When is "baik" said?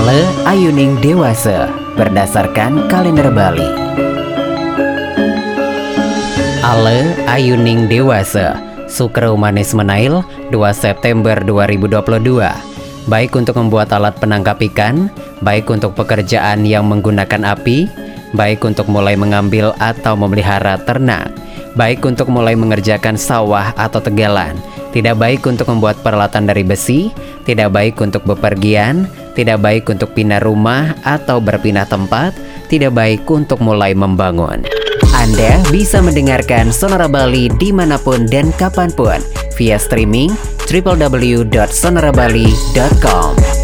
13.12-13.36, 15.44-15.68, 18.32-18.64, 21.76-22.00, 25.20-25.44, 27.76-28.00, 29.62-29.88, 32.96-33.30